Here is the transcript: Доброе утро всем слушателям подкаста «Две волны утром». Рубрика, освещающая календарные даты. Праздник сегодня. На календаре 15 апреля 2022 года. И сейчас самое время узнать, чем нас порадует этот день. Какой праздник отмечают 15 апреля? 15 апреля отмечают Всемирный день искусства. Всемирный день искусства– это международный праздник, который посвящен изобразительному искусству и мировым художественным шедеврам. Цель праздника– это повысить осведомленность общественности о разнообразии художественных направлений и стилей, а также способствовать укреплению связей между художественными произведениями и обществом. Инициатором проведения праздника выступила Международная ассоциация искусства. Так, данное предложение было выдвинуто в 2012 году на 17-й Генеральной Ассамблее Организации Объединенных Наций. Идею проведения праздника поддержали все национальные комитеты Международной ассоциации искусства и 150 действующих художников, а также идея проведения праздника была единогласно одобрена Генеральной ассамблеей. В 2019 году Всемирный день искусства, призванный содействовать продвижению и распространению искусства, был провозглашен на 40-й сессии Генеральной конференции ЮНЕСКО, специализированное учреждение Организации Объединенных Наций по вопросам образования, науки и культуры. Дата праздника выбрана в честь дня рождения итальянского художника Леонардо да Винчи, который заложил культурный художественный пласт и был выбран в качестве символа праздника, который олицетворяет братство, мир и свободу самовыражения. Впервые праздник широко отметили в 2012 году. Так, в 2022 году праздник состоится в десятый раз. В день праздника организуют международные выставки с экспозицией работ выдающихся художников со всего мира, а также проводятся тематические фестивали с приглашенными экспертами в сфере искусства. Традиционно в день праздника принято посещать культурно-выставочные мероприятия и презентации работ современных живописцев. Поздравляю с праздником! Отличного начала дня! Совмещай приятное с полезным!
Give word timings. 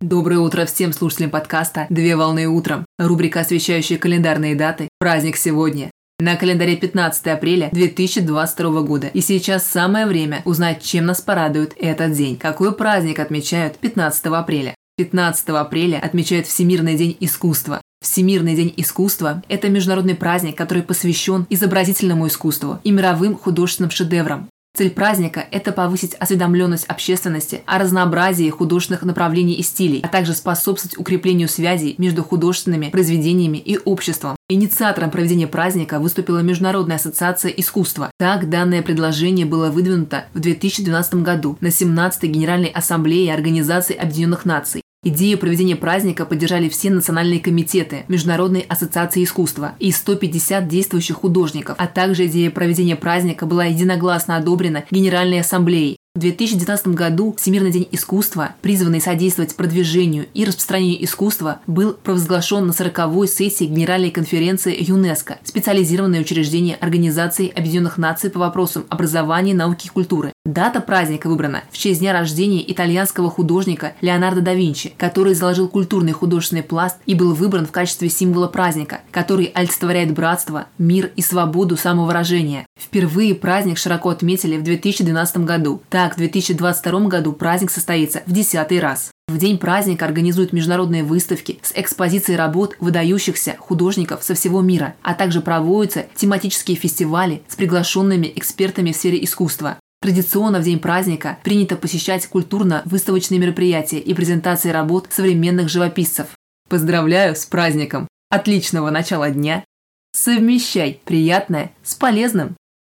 Доброе 0.00 0.38
утро 0.38 0.64
всем 0.64 0.92
слушателям 0.92 1.30
подкаста 1.30 1.88
«Две 1.90 2.14
волны 2.14 2.46
утром». 2.46 2.84
Рубрика, 3.00 3.40
освещающая 3.40 3.98
календарные 3.98 4.54
даты. 4.54 4.88
Праздник 5.00 5.36
сегодня. 5.36 5.90
На 6.20 6.36
календаре 6.36 6.76
15 6.76 7.26
апреля 7.26 7.68
2022 7.72 8.82
года. 8.82 9.08
И 9.08 9.20
сейчас 9.20 9.66
самое 9.66 10.06
время 10.06 10.42
узнать, 10.44 10.84
чем 10.84 11.06
нас 11.06 11.20
порадует 11.20 11.74
этот 11.76 12.12
день. 12.12 12.36
Какой 12.36 12.72
праздник 12.76 13.18
отмечают 13.18 13.76
15 13.78 14.26
апреля? 14.26 14.72
15 14.98 15.48
апреля 15.48 15.98
отмечают 15.98 16.46
Всемирный 16.46 16.96
день 16.96 17.16
искусства. 17.18 17.82
Всемирный 18.00 18.54
день 18.54 18.72
искусства– 18.76 19.42
это 19.48 19.68
международный 19.68 20.14
праздник, 20.14 20.56
который 20.56 20.84
посвящен 20.84 21.44
изобразительному 21.50 22.28
искусству 22.28 22.78
и 22.84 22.92
мировым 22.92 23.36
художественным 23.36 23.90
шедеврам. 23.90 24.48
Цель 24.78 24.90
праздника– 24.90 25.44
это 25.50 25.72
повысить 25.72 26.14
осведомленность 26.14 26.84
общественности 26.84 27.62
о 27.66 27.78
разнообразии 27.80 28.48
художественных 28.48 29.02
направлений 29.02 29.54
и 29.54 29.62
стилей, 29.64 29.98
а 30.04 30.06
также 30.06 30.34
способствовать 30.34 30.96
укреплению 30.96 31.48
связей 31.48 31.96
между 31.98 32.22
художественными 32.22 32.90
произведениями 32.90 33.58
и 33.58 33.76
обществом. 33.76 34.36
Инициатором 34.48 35.10
проведения 35.10 35.48
праздника 35.48 35.98
выступила 35.98 36.42
Международная 36.42 36.94
ассоциация 36.94 37.50
искусства. 37.50 38.12
Так, 38.20 38.48
данное 38.48 38.82
предложение 38.82 39.46
было 39.46 39.68
выдвинуто 39.68 40.26
в 40.32 40.38
2012 40.38 41.14
году 41.24 41.58
на 41.60 41.66
17-й 41.66 42.28
Генеральной 42.28 42.68
Ассамблее 42.68 43.34
Организации 43.34 43.96
Объединенных 43.96 44.44
Наций. 44.44 44.82
Идею 45.08 45.38
проведения 45.38 45.74
праздника 45.74 46.26
поддержали 46.26 46.68
все 46.68 46.90
национальные 46.90 47.40
комитеты 47.40 48.04
Международной 48.08 48.60
ассоциации 48.60 49.24
искусства 49.24 49.72
и 49.78 49.90
150 49.90 50.68
действующих 50.68 51.16
художников, 51.16 51.76
а 51.78 51.86
также 51.86 52.26
идея 52.26 52.50
проведения 52.50 52.94
праздника 52.94 53.46
была 53.46 53.64
единогласно 53.64 54.36
одобрена 54.36 54.84
Генеральной 54.90 55.40
ассамблеей. 55.40 55.97
В 56.18 56.20
2019 56.20 56.88
году 56.88 57.36
Всемирный 57.38 57.70
день 57.70 57.86
искусства, 57.92 58.56
призванный 58.60 59.00
содействовать 59.00 59.54
продвижению 59.54 60.26
и 60.34 60.44
распространению 60.44 61.04
искусства, 61.04 61.60
был 61.68 61.92
провозглашен 61.92 62.66
на 62.66 62.72
40-й 62.72 63.28
сессии 63.28 63.66
Генеральной 63.66 64.10
конференции 64.10 64.76
ЮНЕСКО, 64.76 65.38
специализированное 65.44 66.20
учреждение 66.20 66.74
Организации 66.74 67.52
Объединенных 67.56 67.98
Наций 67.98 68.30
по 68.30 68.40
вопросам 68.40 68.84
образования, 68.88 69.54
науки 69.54 69.86
и 69.86 69.90
культуры. 69.90 70.32
Дата 70.44 70.80
праздника 70.80 71.28
выбрана 71.28 71.62
в 71.70 71.76
честь 71.76 72.00
дня 72.00 72.14
рождения 72.14 72.64
итальянского 72.72 73.30
художника 73.30 73.92
Леонардо 74.00 74.40
да 74.40 74.54
Винчи, 74.54 74.94
который 74.96 75.34
заложил 75.34 75.68
культурный 75.68 76.12
художественный 76.12 76.62
пласт 76.62 76.96
и 77.04 77.14
был 77.14 77.34
выбран 77.34 77.66
в 77.66 77.70
качестве 77.70 78.08
символа 78.08 78.48
праздника, 78.48 79.02
который 79.12 79.52
олицетворяет 79.54 80.14
братство, 80.14 80.66
мир 80.78 81.12
и 81.16 81.22
свободу 81.22 81.76
самовыражения. 81.76 82.64
Впервые 82.80 83.34
праздник 83.34 83.76
широко 83.76 84.08
отметили 84.08 84.56
в 84.56 84.62
2012 84.62 85.36
году. 85.44 85.82
Так, 85.90 86.07
в 86.14 86.18
2022 86.18 87.00
году 87.08 87.32
праздник 87.32 87.70
состоится 87.70 88.22
в 88.26 88.32
десятый 88.32 88.80
раз. 88.80 89.10
В 89.28 89.36
день 89.36 89.58
праздника 89.58 90.06
организуют 90.06 90.52
международные 90.52 91.04
выставки 91.04 91.58
с 91.62 91.72
экспозицией 91.74 92.38
работ 92.38 92.76
выдающихся 92.80 93.56
художников 93.58 94.24
со 94.24 94.34
всего 94.34 94.62
мира, 94.62 94.94
а 95.02 95.14
также 95.14 95.40
проводятся 95.40 96.06
тематические 96.14 96.76
фестивали 96.76 97.42
с 97.48 97.56
приглашенными 97.56 98.32
экспертами 98.34 98.92
в 98.92 98.96
сфере 98.96 99.22
искусства. 99.22 99.78
Традиционно 100.00 100.60
в 100.60 100.62
день 100.62 100.78
праздника 100.78 101.38
принято 101.42 101.76
посещать 101.76 102.26
культурно-выставочные 102.26 103.40
мероприятия 103.40 103.98
и 103.98 104.14
презентации 104.14 104.70
работ 104.70 105.08
современных 105.10 105.68
живописцев. 105.68 106.28
Поздравляю 106.68 107.34
с 107.34 107.44
праздником! 107.44 108.08
Отличного 108.30 108.90
начала 108.90 109.30
дня! 109.30 109.64
Совмещай 110.12 111.00
приятное 111.04 111.72
с 111.82 111.94
полезным! 111.94 112.56